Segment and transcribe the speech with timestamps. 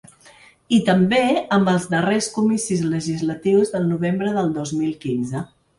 [0.77, 1.19] I també
[1.59, 5.51] amb els darrers comicis legislatius del novembre del dos mil quinze.